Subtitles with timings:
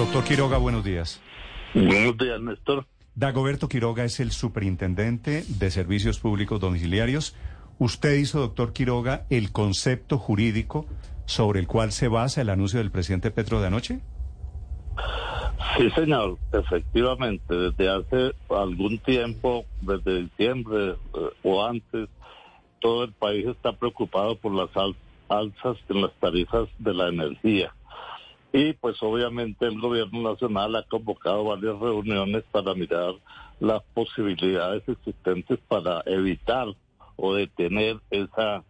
[0.00, 1.20] Doctor Quiroga, buenos días.
[1.74, 2.86] Buenos días, Néstor.
[3.14, 7.36] Dagoberto Quiroga es el superintendente de servicios públicos domiciliarios.
[7.78, 10.86] Usted hizo, doctor Quiroga, el concepto jurídico
[11.26, 14.00] sobre el cual se basa el anuncio del presidente Petro de anoche.
[15.76, 22.08] Sí, señor, efectivamente, desde hace algún tiempo, desde diciembre eh, o antes,
[22.78, 24.70] todo el país está preocupado por las
[25.28, 27.74] alzas en las tarifas de la energía.
[28.52, 33.14] Y pues obviamente el gobierno nacional ha convocado varias reuniones para mirar
[33.60, 36.66] las posibilidades existentes para evitar
[37.16, 38.64] o detener esa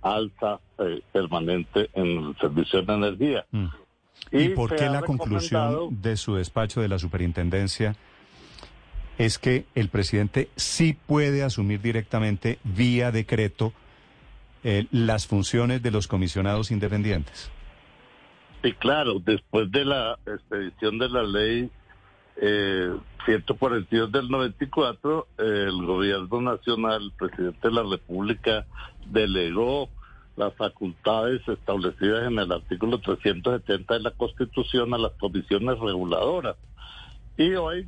[0.00, 3.46] alza eh, permanente en el servicio de energía.
[3.50, 3.66] Mm.
[4.32, 7.94] ¿Y, por qué la conclusión de su despacho de la superintendencia
[9.18, 13.72] es que el presidente sí puede asumir directamente vía decreto
[14.64, 17.50] eh, las funciones de los comisionados independientes?
[18.66, 21.70] Sí, claro, después de la expedición de la ley
[22.34, 22.92] eh,
[23.24, 28.66] 142 del 94, el gobierno nacional, el presidente de la República,
[29.06, 29.88] delegó
[30.34, 36.56] las facultades establecidas en el artículo 370 de la Constitución a las comisiones reguladoras.
[37.36, 37.86] Y hoy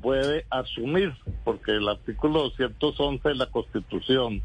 [0.00, 1.12] puede asumir,
[1.44, 4.40] porque el artículo 211 de la Constitución,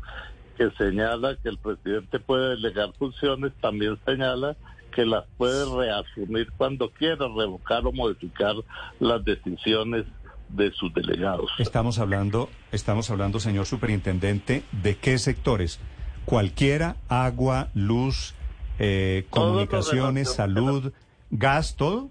[0.57, 4.57] que señala que el presidente puede delegar funciones, también señala
[4.89, 8.55] que las puede reasumir cuando quiera, revocar o modificar
[8.99, 10.05] las decisiones
[10.49, 11.51] de sus delegados.
[11.59, 15.79] Estamos hablando, estamos hablando, señor superintendente, de qué sectores,
[16.25, 18.33] cualquiera, agua, luz,
[18.79, 20.91] eh, comunicaciones, salud,
[21.29, 22.09] gas, todo.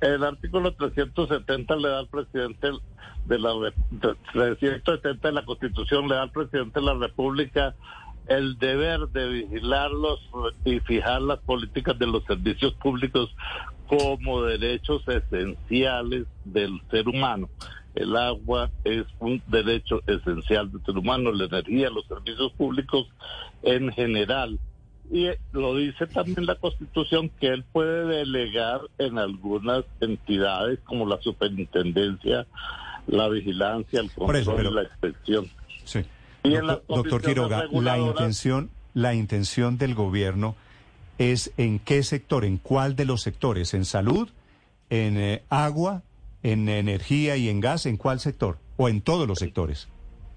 [0.00, 2.68] El artículo 370 le da al presidente
[3.26, 3.50] de la
[4.32, 7.74] 370 de la Constitución le da al presidente de la República
[8.28, 10.20] el deber de vigilarlos
[10.64, 13.34] y fijar las políticas de los servicios públicos
[13.86, 17.48] como derechos esenciales del ser humano.
[17.94, 23.08] El agua es un derecho esencial del ser humano, la energía, los servicios públicos
[23.62, 24.58] en general.
[25.10, 31.20] Y lo dice también la Constitución que él puede delegar en algunas entidades como la
[31.22, 32.46] superintendencia,
[33.06, 35.46] la vigilancia, el control, la inspección.
[35.84, 36.04] Sí.
[36.42, 40.56] Doctor, Quiroga, la intención, la intención del gobierno
[41.18, 44.28] es en qué sector, en cuál de los sectores, en salud,
[44.90, 46.02] en eh, agua,
[46.42, 49.88] en energía y en gas, en cuál sector o en todos los sectores.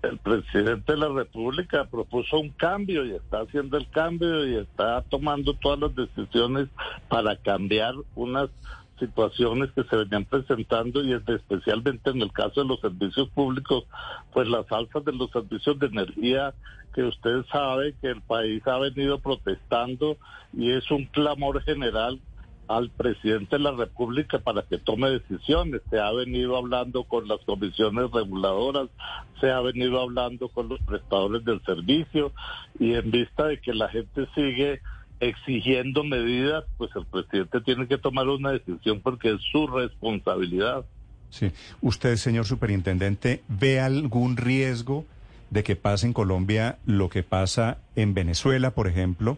[0.02, 5.04] El presidente de la República propuso un cambio y está haciendo el cambio y está
[5.04, 6.70] tomando todas las decisiones
[7.08, 8.50] para cambiar unas
[9.02, 13.86] situaciones que se venían presentando y especialmente en el caso de los servicios públicos,
[14.32, 16.54] pues las alzas de los servicios de energía
[16.94, 20.18] que usted sabe que el país ha venido protestando
[20.54, 22.20] y es un clamor general
[22.68, 25.82] al presidente de la República para que tome decisiones.
[25.90, 28.90] Se ha venido hablando con las comisiones reguladoras,
[29.42, 32.32] se ha venido hablando con los prestadores del servicio
[32.80, 34.82] y en vista de que la gente sigue
[35.22, 40.84] exigiendo medidas, pues el presidente tiene que tomar una decisión porque es su responsabilidad.
[41.30, 41.52] Sí.
[41.80, 45.06] ¿Usted, señor superintendente, ve algún riesgo
[45.50, 49.38] de que pase en Colombia lo que pasa en Venezuela, por ejemplo,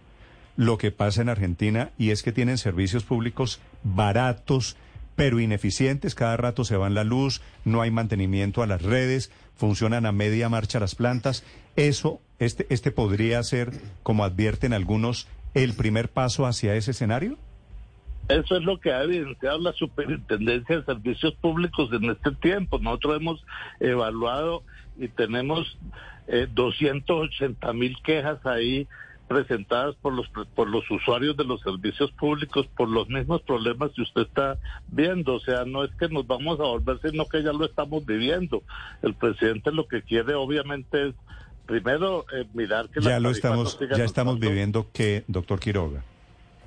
[0.55, 4.77] lo que pasa en Argentina, y es que tienen servicios públicos baratos,
[5.15, 10.05] pero ineficientes, cada rato se van la luz, no hay mantenimiento a las redes, funcionan
[10.05, 11.43] a media marcha las plantas.
[11.75, 13.71] Eso, este, este podría ser,
[14.03, 17.37] como advierten algunos, el primer paso hacia ese escenario?
[18.29, 22.79] Eso es lo que ha evidenciado la Superintendencia de Servicios Públicos en este tiempo.
[22.79, 23.45] Nosotros hemos
[23.81, 24.63] evaluado
[24.97, 25.77] y tenemos
[26.27, 28.87] eh, 280 mil quejas ahí
[29.27, 34.03] presentadas por los por los usuarios de los servicios públicos por los mismos problemas que
[34.03, 35.35] usted está viendo.
[35.35, 38.63] O sea, no es que nos vamos a volver, sino que ya lo estamos viviendo.
[39.01, 41.15] El presidente lo que quiere obviamente es
[41.65, 46.03] primero eh, mirar que ya lo estamos ya estamos viviendo que doctor Quiroga.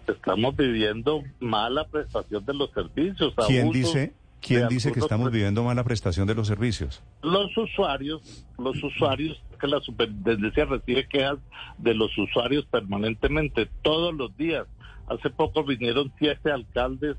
[0.06, 3.34] Estamos viviendo mala prestación de los servicios.
[3.46, 8.80] Quién dice quién dice que estamos viviendo mala prestación de los servicios los usuarios los
[8.84, 11.38] usuarios que la superintendencia recibe quejas
[11.78, 14.66] de los usuarios permanentemente todos los días.
[15.08, 17.16] Hace poco vinieron siete alcaldes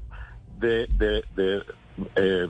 [0.59, 1.63] de de, de
[2.15, 2.47] eh,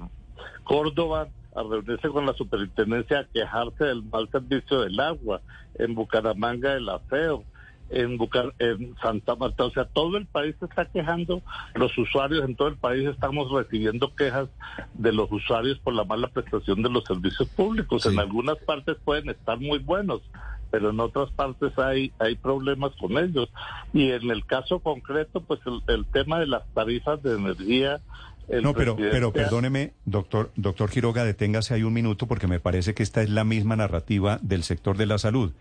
[0.63, 5.41] Córdoba a reunirse con la superintendencia a quejarse del mal servicio del agua,
[5.75, 7.43] en Bucaramanga el aseo,
[7.89, 11.41] en, Bucar en Santa Marta, o sea, todo el país se está quejando,
[11.73, 14.49] los usuarios en todo el país estamos recibiendo quejas
[14.93, 18.05] de los usuarios por la mala prestación de los servicios públicos.
[18.05, 20.21] En algunas partes pueden estar muy buenos,
[20.69, 23.49] pero en otras partes hay, hay problemas con ellos.
[23.93, 28.01] Y en el caso concreto, pues el tema de las tarifas de energía
[28.49, 33.03] no, pero, pero perdóneme, doctor, doctor Quiroga, deténgase ahí un minuto porque me parece que
[33.03, 35.53] esta es la misma narrativa del sector de la salud,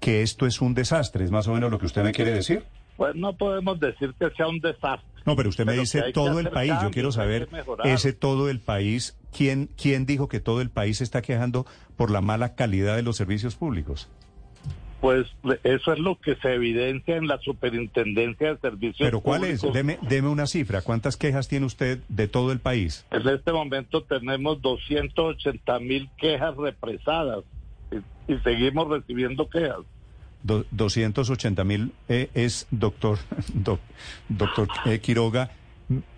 [0.00, 2.64] que esto es un desastre, es más o menos lo que usted me quiere decir.
[2.96, 5.08] Pues no podemos decir que sea un desastre.
[5.24, 6.72] No, pero usted me dice todo el país.
[6.82, 7.48] Yo quiero saber
[7.84, 9.16] ese todo el país.
[9.36, 11.66] ¿quién, ¿Quién dijo que todo el país se está quejando
[11.96, 14.08] por la mala calidad de los servicios públicos?
[15.00, 15.26] Pues
[15.64, 19.62] eso es lo que se evidencia en la Superintendencia de Servicios ¿Pero cuál es?
[19.72, 20.82] Deme, deme una cifra.
[20.82, 23.06] ¿Cuántas quejas tiene usted de todo el país?
[23.10, 27.44] En este momento tenemos 280 mil quejas represadas
[28.28, 29.80] y, seguimos recibiendo quejas.
[30.42, 33.18] 280 mil eh, es, doctor,
[34.28, 35.50] doctor eh, Quiroga,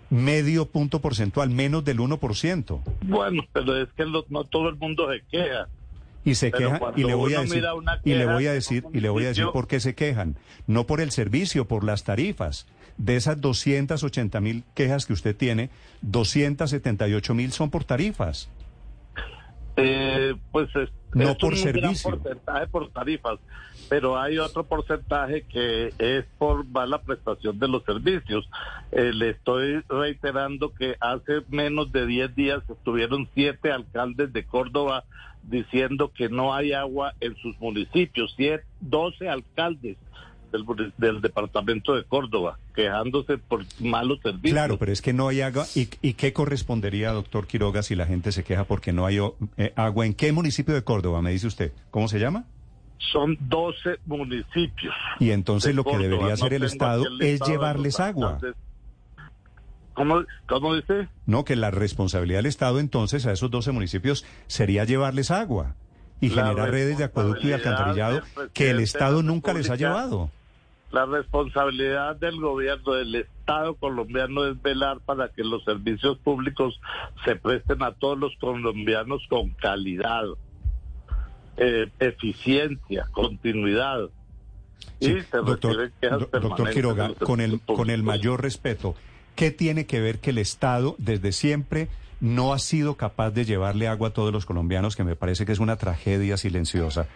[0.09, 2.81] medio punto porcentual, menos del 1%.
[3.01, 5.67] Bueno, pero es que no todo el mundo se queja
[6.25, 7.63] y se quejan y le voy a decir
[8.03, 10.37] y le voy a decir y le voy a decir por qué se quejan.
[10.67, 12.67] No por el servicio por las tarifas.
[12.97, 15.69] De esas 280 mil quejas que usted tiene
[16.01, 18.49] 278 mil son por tarifas.
[19.75, 20.69] Eh, pues
[21.13, 22.11] no por servicio.
[22.11, 23.39] porcentaje por tarifas
[23.93, 28.49] pero hay otro porcentaje que es por mala prestación de los servicios.
[28.91, 35.03] Eh, le estoy reiterando que hace menos de 10 días estuvieron siete alcaldes de Córdoba
[35.43, 39.97] diciendo que no hay agua en sus municipios, siete, 12 alcaldes
[40.97, 44.53] del, departamento de Córdoba, quejándose por malos servicios.
[44.53, 45.67] Claro, pero es que no hay agua.
[45.75, 49.19] ¿Y, y qué correspondería, doctor Quiroga, si la gente se queja porque no hay
[49.57, 50.07] eh, agua?
[50.07, 51.73] ¿En qué municipio de Córdoba, me dice usted?
[51.91, 52.45] ¿Cómo se llama?
[52.97, 54.93] Son 12 municipios.
[55.19, 58.39] Y entonces lo que debería hacer el Estado es llevarles agua.
[59.93, 61.07] ¿Cómo, ¿Cómo, dice?
[61.27, 65.75] No, que la responsabilidad del Estado entonces a esos 12 municipios sería llevarles agua
[66.19, 68.21] y generar redes de acueducto y alcantarillado
[68.53, 70.31] que el Estado nunca les ha llevado.
[70.91, 76.79] La responsabilidad del gobierno, del Estado colombiano es velar para que los servicios públicos
[77.25, 80.23] se presten a todos los colombianos con calidad,
[81.57, 84.09] eh, eficiencia, continuidad.
[84.99, 85.91] y se doctor,
[86.41, 88.95] doctor Quiroga, con el, con el mayor respeto,
[89.35, 91.87] ¿Qué tiene que ver que el Estado desde siempre
[92.19, 95.51] no ha sido capaz de llevarle agua a todos los colombianos, que me parece que
[95.51, 97.07] es una tragedia silenciosa?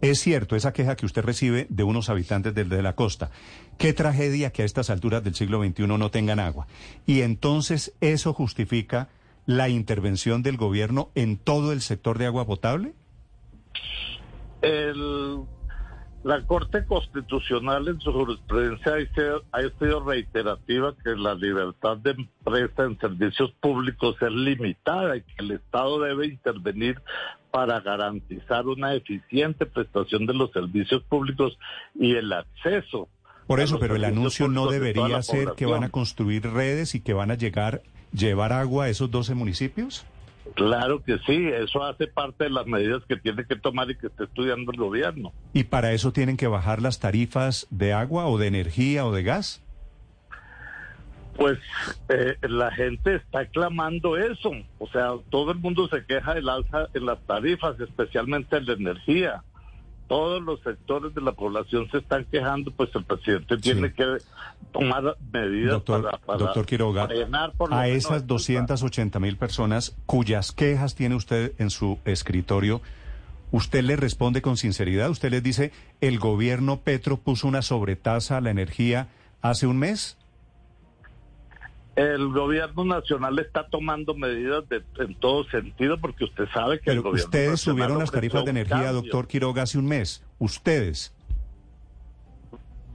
[0.00, 3.30] Es cierto, esa queja que usted recibe de unos habitantes de, la costa.
[3.76, 6.66] Qué tragedia que a estas alturas del siglo XXI no tengan agua.
[7.06, 9.08] Y entonces eso justifica
[9.46, 12.94] la intervención del gobierno en todo el sector de agua potable?
[14.62, 15.44] El
[16.24, 18.94] la Corte Constitucional en su jurisprudencia
[19.52, 25.34] ha sido, reiterativa que la libertad de empresa en servicios públicos es limitada y que
[25.36, 26.98] el Estado debe intervenir
[27.50, 31.58] para garantizar una eficiente prestación de los servicios públicos
[31.94, 33.10] y el acceso.
[33.46, 37.12] Por eso, pero el anuncio no debería ser que van a construir redes y que
[37.12, 37.82] van a llegar,
[38.14, 40.06] llevar agua a esos 12 municipios.
[40.54, 44.06] Claro que sí, eso hace parte de las medidas que tiene que tomar y que
[44.06, 45.32] está estudiando el gobierno.
[45.52, 49.24] ¿Y para eso tienen que bajar las tarifas de agua o de energía o de
[49.24, 49.60] gas?
[51.36, 51.58] Pues
[52.08, 56.88] eh, la gente está clamando eso, o sea, todo el mundo se queja del alza
[56.94, 59.42] en las tarifas, especialmente en la energía
[60.08, 64.18] todos los sectores de la población se están quejando, pues el presidente tiene que
[64.72, 67.08] tomar medidas doctor, para, doctor Quiroga,
[67.70, 72.80] a esas 280 mil personas cuyas quejas tiene usted en su escritorio,
[73.50, 75.10] ¿usted le responde con sinceridad?
[75.10, 79.08] ¿Usted les dice, el gobierno Petro puso una sobretasa a la energía
[79.42, 80.18] hace un mes?
[81.96, 86.96] El gobierno nacional está tomando medidas de, en todo sentido porque usted sabe que Pero
[86.96, 90.22] el gobierno ustedes subieron las tarifas de energía, doctor Quiroga, hace un mes.
[90.38, 91.14] Ustedes.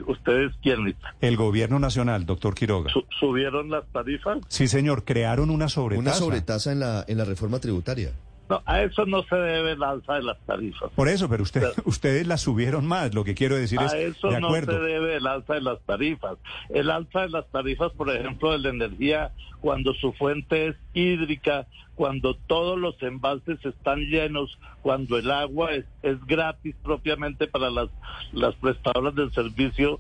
[0.06, 0.96] ¿Ustedes quién?
[1.22, 2.91] El gobierno nacional, doctor Quiroga.
[3.20, 4.39] ¿Subieron las tarifas?
[4.48, 6.10] Sí, señor, crearon una sobretasa.
[6.10, 8.12] Una sobretasa en la, en la reforma tributaria.
[8.50, 10.89] No, a eso no se debe el alza de las tarifas.
[10.96, 13.13] Por eso, pero usted, ustedes las subieron más.
[13.13, 13.94] Lo que quiero decir es.
[13.94, 16.38] A eso no se debe el alza de las tarifas.
[16.70, 21.68] El alza de las tarifas, por ejemplo, de la energía, cuando su fuente es hídrica,
[21.94, 27.89] cuando todos los embalses están llenos, cuando el agua es, es gratis propiamente para las,
[28.34, 30.00] las prestadoras del servicio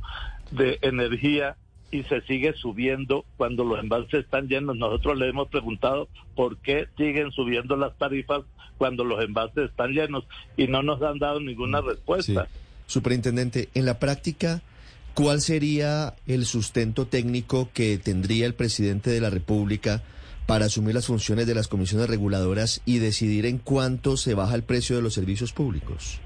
[0.49, 1.55] de energía
[1.91, 4.77] y se sigue subiendo cuando los embalses están llenos.
[4.77, 8.43] Nosotros le hemos preguntado por qué siguen subiendo las tarifas
[8.77, 12.47] cuando los embalses están llenos y no nos han dado ninguna respuesta.
[12.85, 14.61] Superintendente, en la práctica,
[15.13, 20.03] ¿cuál sería el sustento técnico que tendría el presidente de la República
[20.45, 24.63] para asumir las funciones de las comisiones reguladoras y decidir en cuánto se baja el
[24.63, 26.19] precio de los servicios públicos?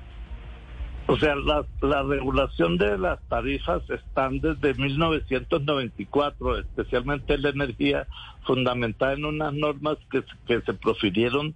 [1.06, 8.08] O sea, la, la regulación de las tarifas están desde 1994, especialmente la energía,
[8.46, 11.56] fundamentada en unas normas que, que se profirieron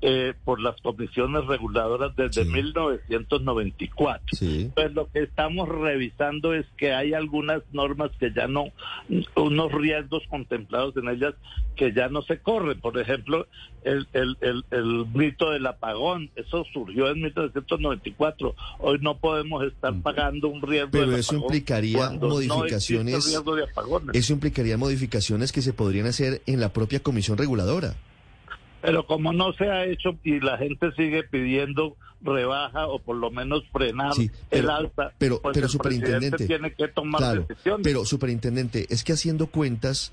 [0.00, 4.26] eh, por las comisiones reguladoras desde 1994.
[4.74, 8.66] Pues lo que estamos revisando es que hay algunas normas que ya no,
[9.34, 11.34] unos riesgos contemplados en ellas
[11.76, 12.80] que ya no se corren.
[12.80, 13.46] Por ejemplo,
[13.84, 18.54] el, el, el, el mito del apagón, eso surgió en 1994.
[18.78, 23.40] Hoy no podemos estar pagando un riesgo Pero eso implicaría modificaciones.
[24.12, 27.94] eso implicaría modificaciones que se podrían hacer en la propia comisión reguladora.
[28.80, 33.30] Pero como no se ha hecho y la gente sigue pidiendo rebaja o por lo
[33.30, 34.12] menos frenar
[34.50, 37.84] el alta, pero, pues pero superintendente tiene que tomar decisiones.
[37.84, 40.12] Pero superintendente, es que haciendo cuentas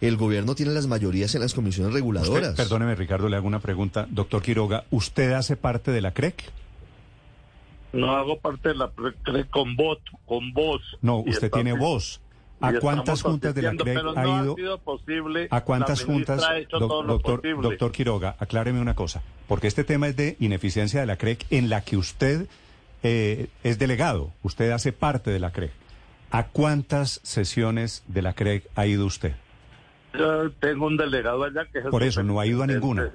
[0.00, 2.54] el gobierno tiene las mayorías en las comisiones reguladoras.
[2.54, 4.06] perdóneme, Ricardo, le hago una pregunta.
[4.10, 6.44] Doctor Quiroga, ¿usted hace parte de la CREC?
[7.92, 8.90] No hago parte de la
[9.22, 10.82] CREC con voto, con voz.
[11.00, 12.20] No, usted tiene voz.
[12.60, 14.56] ¿A cuántas juntas de la CREC ha ido?
[15.50, 16.42] ¿A cuántas juntas?
[16.70, 21.46] doctor, doctor Quiroga, acláreme una cosa, porque este tema es de ineficiencia de la CREC
[21.50, 22.46] en la que usted
[23.02, 25.70] eh, es delegado, usted hace parte de la CREC.
[26.30, 29.34] ¿A cuántas sesiones de la CREC ha ido usted?
[30.14, 33.12] Yo tengo un delegado allá que es Por eso, no ha ido a ninguna.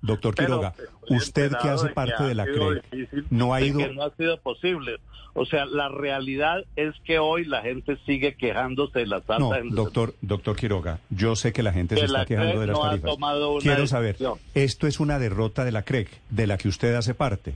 [0.00, 0.74] Doctor Quiroga,
[1.08, 2.84] usted que hace parte de la CREC,
[3.30, 3.92] no ha ido...
[3.92, 4.98] no ha sido posible.
[5.32, 9.64] O sea, la realidad es que hoy la gente sigue quejándose de las tarifas.
[9.64, 13.16] No, doctor, doctor Quiroga, yo sé que la gente se está quejando de las tarifas.
[13.62, 14.16] Quiero saber,
[14.54, 17.54] esto es una derrota de la CREC, de la que usted hace parte.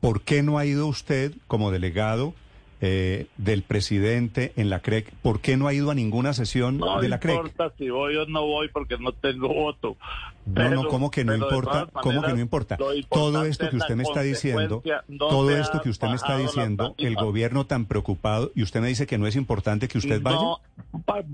[0.00, 2.34] ¿Por qué no ha ido usted como delegado
[2.80, 5.12] eh, del presidente en la CREC.
[5.22, 7.34] ¿Por qué no ha ido a ninguna sesión de la CREC?
[7.34, 9.96] No importa si voy o no voy porque no tengo voto.
[10.46, 11.88] no, no, ¿cómo que no importa?
[11.92, 12.78] ¿Cómo que no importa?
[13.10, 14.82] Todo esto que usted me está diciendo,
[15.18, 19.06] todo esto que usted me está diciendo, el gobierno tan preocupado, y usted me dice
[19.06, 20.36] que no es importante que usted vaya.
[20.36, 20.60] No,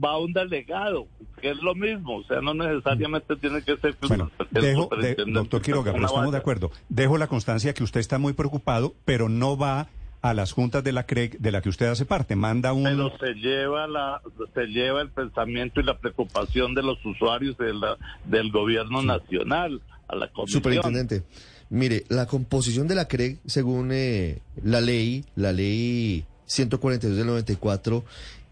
[0.03, 1.07] va un delegado,
[1.43, 3.95] que es lo mismo, o sea, no necesariamente tiene que ser...
[4.09, 4.89] Bueno, dejo,
[5.27, 6.71] doctor Quiroga, pero estamos de acuerdo.
[6.89, 9.89] Dejo la constancia que usted está muy preocupado, pero no va
[10.25, 12.35] a las juntas de la CREC de la que usted hace parte.
[12.35, 12.85] Manda un...
[12.85, 14.23] Pero se lleva, la,
[14.55, 19.83] se lleva el pensamiento y la preocupación de los usuarios de la, del gobierno nacional
[20.09, 20.63] a la comisión.
[20.63, 21.25] Superintendente,
[21.69, 28.03] mire, la composición de la CREC, según eh, la ley, la ley 142 del 94,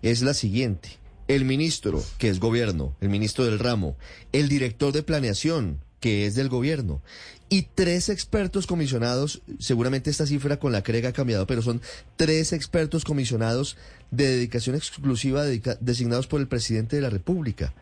[0.03, 0.91] es la siguiente.
[1.27, 3.97] El ministro, que es gobierno, el ministro del ramo,
[4.33, 7.01] el director de planeación, que es del gobierno,
[7.49, 11.81] y tres expertos comisionados, seguramente esta cifra con la CREG ha cambiado, pero son
[12.17, 13.77] tres expertos comisionados
[14.11, 15.45] de dedicación exclusiva
[15.81, 17.73] designados por el presidente de la República.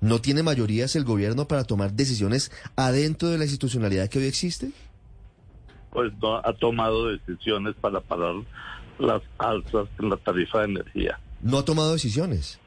[0.00, 4.72] ¿No tiene mayorías el gobierno para tomar decisiones adentro de la institucionalidad que hoy existe?
[5.90, 8.34] Pues no ha tomado decisiones para parar
[8.98, 11.20] las alzas en la tarifa de energía.
[11.42, 12.58] No ha tomado decisiones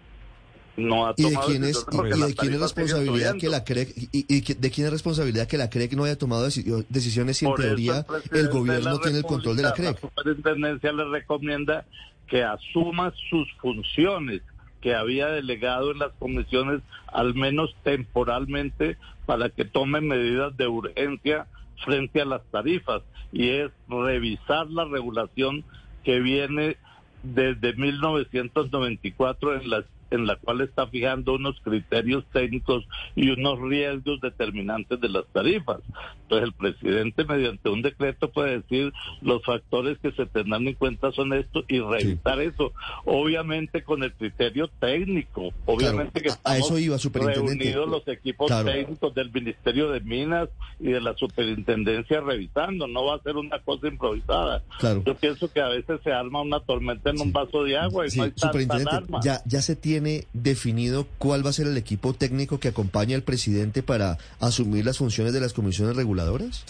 [0.82, 4.42] no ha ¿Y de quién es, y, de quién es responsabilidad que la CREC y,
[4.54, 8.50] de quién es responsabilidad que la CREC no haya tomado decisiones si en teoría el,
[8.50, 9.96] gobierno tiene el control de la CREC?
[9.96, 11.86] La superintendencia le recomienda
[12.28, 14.42] que asuma sus funciones
[14.82, 21.46] que había delegado en las comisiones, al menos temporalmente, para que tome medidas de urgencia
[21.86, 25.64] frente a las tarifas, y es revisar la regulación
[26.04, 26.78] que viene
[27.24, 34.22] desde 1994 en las en la cual está fijando unos criterios técnicos y unos riesgos
[34.22, 35.80] determinantes de las tarifas.
[36.24, 41.12] Entonces el presidente mediante un decreto puede decir los factores que se tendrán en cuenta
[41.12, 42.74] son estos y revisar eso,
[43.06, 49.32] obviamente con el criterio técnico, obviamente que a eso iba, reunidos los equipos técnicos del
[49.32, 50.50] Ministerio de Minas
[50.80, 54.64] y de la Superintendencia revisando, no va a ser una cosa improvisada.
[55.06, 58.18] Yo pienso que a veces se arma una tormenta en un vaso de agua y
[58.18, 59.20] no hay tanta alarma.
[59.24, 63.16] Ya, ya se tiene tiene definido cuál va a ser el equipo técnico que acompaña
[63.16, 66.64] al presidente para asumir las funciones de las comisiones reguladoras?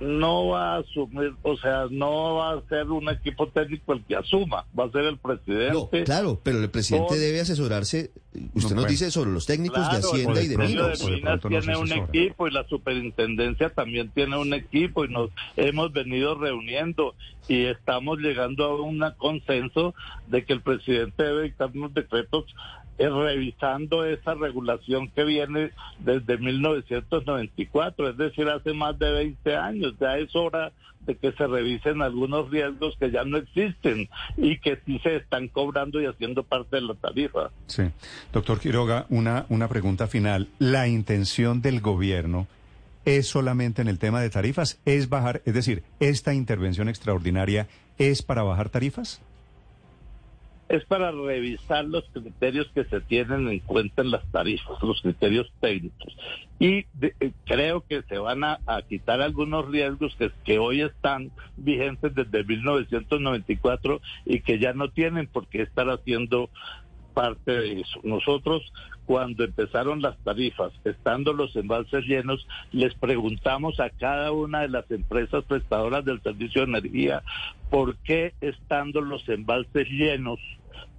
[0.00, 4.16] No va a asumir, o sea, no va a ser un equipo técnico el que
[4.16, 6.04] asuma, va a ser el presidente.
[6.04, 8.12] claro, pero el presidente debe asesorarse,
[8.54, 11.04] usted nos dice, sobre los técnicos de Hacienda y de Minas.
[11.04, 15.92] De Minas tiene un equipo y la superintendencia también tiene un equipo y nos hemos
[15.92, 17.14] venido reuniendo
[17.48, 19.94] y estamos llegando a un consenso
[20.28, 22.44] de que el presidente debe dictar unos decretos
[22.98, 29.94] revisando esa regulación que viene desde 1994, es decir, hace más de 20 años.
[30.00, 30.72] Ya es hora
[31.06, 35.48] de que se revisen algunos riesgos que ya no existen y que sí se están
[35.48, 37.50] cobrando y haciendo parte de la tarifa.
[37.66, 37.84] Sí.
[38.32, 40.48] Doctor Quiroga, una, una pregunta final.
[40.58, 42.46] La intención del gobierno
[43.04, 48.22] es solamente en el tema de tarifas, es bajar, es decir, esta intervención extraordinaria es
[48.22, 49.22] para bajar tarifas.
[50.68, 55.50] Es para revisar los criterios que se tienen en cuenta en las tarifas, los criterios
[55.60, 56.14] técnicos.
[56.58, 58.58] Y eh, creo que se van a,
[58.88, 65.26] quitar algunos riesgos que, que hoy están vigentes desde 1994 y que ya no tienen
[65.26, 66.50] por qué estar haciendo
[67.14, 68.00] parte de eso.
[68.04, 68.62] Nosotros,
[69.08, 74.90] cuando empezaron las tarifas, estando los embalses llenos, les preguntamos a cada una de las
[74.90, 77.22] empresas prestadoras del servicio de energía
[77.70, 80.38] por qué estando los embalses llenos,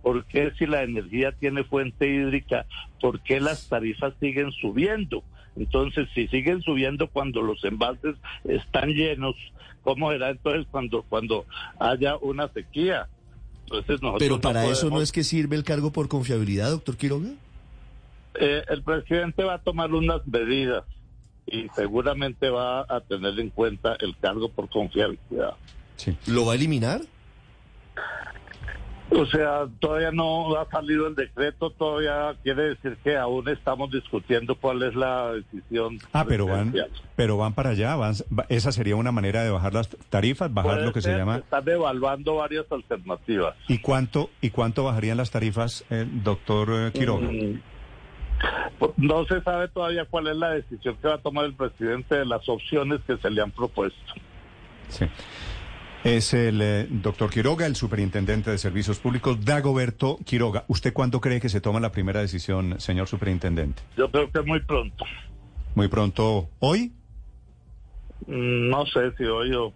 [0.01, 2.65] por qué si la energía tiene fuente hídrica,
[2.99, 5.23] por qué las tarifas siguen subiendo.
[5.55, 9.35] Entonces, si siguen subiendo cuando los embalses están llenos,
[9.83, 11.45] ¿cómo será entonces cuando, cuando
[11.77, 13.07] haya una sequía?
[14.17, 17.29] Pero para eso no es que sirve el cargo por confiabilidad, doctor Quiroga.
[18.35, 20.83] Eh, el presidente va a tomar unas medidas
[21.47, 25.55] y seguramente va a tener en cuenta el cargo por confiabilidad.
[25.95, 26.15] Sí.
[26.27, 27.01] ¿Lo va a eliminar?
[29.11, 34.55] O sea, todavía no ha salido el decreto, todavía quiere decir que aún estamos discutiendo
[34.55, 35.97] cuál es la decisión.
[36.13, 36.75] Ah, pero van,
[37.15, 37.97] pero van para allá,
[38.49, 41.37] esa sería una manera de bajar las tarifas, bajar lo que se llama.
[41.37, 43.55] Están evaluando varias alternativas.
[43.67, 47.31] ¿Y cuánto y cuánto bajarían las tarifas, eh, doctor eh, Quiroga?
[47.31, 47.61] Mm,
[48.97, 52.25] no se sabe todavía cuál es la decisión que va a tomar el presidente de
[52.25, 54.13] las opciones que se le han propuesto.
[54.89, 55.05] Sí.
[56.03, 60.63] Es el eh, doctor Quiroga, el superintendente de servicios públicos, Dagoberto Quiroga.
[60.67, 63.81] ¿Usted cuándo cree que se toma la primera decisión, señor superintendente?
[63.97, 65.03] Yo creo que muy pronto.
[65.75, 66.93] ¿Muy pronto hoy?
[68.27, 69.73] Mm, no sé si hoy o,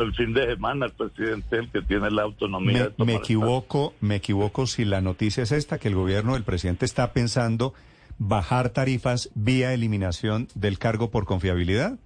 [0.00, 2.90] el fin de semana el presidente el que tiene la autonomía.
[2.96, 6.86] Me, me equivoco, me equivoco si la noticia es esta, que el gobierno del presidente
[6.86, 7.74] está pensando
[8.18, 11.98] bajar tarifas vía eliminación del cargo por confiabilidad.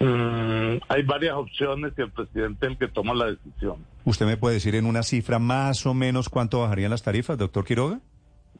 [0.00, 3.84] Mm, hay varias opciones y el presidente es el que toma la decisión.
[4.04, 7.64] ¿Usted me puede decir en una cifra más o menos cuánto bajarían las tarifas, doctor
[7.64, 8.00] Quiroga?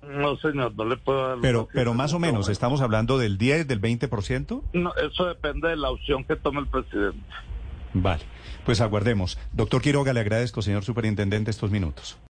[0.03, 1.39] No, señor, no le puedo dar.
[1.41, 4.63] Pero, pero más o menos, ¿estamos hablando del 10, del 20%?
[4.73, 7.21] No, eso depende de la opción que tome el presidente.
[7.93, 8.23] Vale,
[8.65, 9.39] pues aguardemos.
[9.53, 12.19] Doctor Quiroga, le agradezco, señor superintendente, estos minutos.